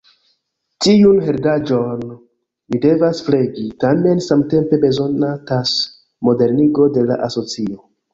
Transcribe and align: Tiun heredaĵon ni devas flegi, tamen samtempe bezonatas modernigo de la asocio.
Tiun 0.83 1.17
heredaĵon 1.25 1.99
ni 2.71 2.79
devas 2.85 3.21
flegi, 3.27 3.65
tamen 3.83 4.23
samtempe 4.29 4.79
bezonatas 4.87 5.75
modernigo 6.31 6.89
de 6.97 7.05
la 7.11 7.19
asocio. 7.29 7.79